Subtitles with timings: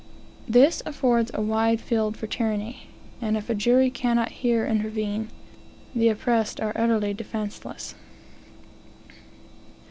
[0.49, 2.87] This affords a wide field for tyranny;
[3.21, 5.27] and, if a jury cannot here intervene,
[5.93, 7.93] the oppressed are utterly defenceless.